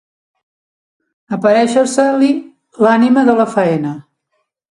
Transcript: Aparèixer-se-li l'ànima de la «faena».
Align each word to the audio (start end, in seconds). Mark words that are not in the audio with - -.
Aparèixer-se-li 1.37 2.31
l'ànima 2.85 3.27
de 3.31 3.39
la 3.43 3.47
«faena». 3.55 3.95